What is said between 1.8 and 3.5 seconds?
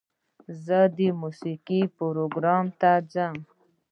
پروګرام ته ځم.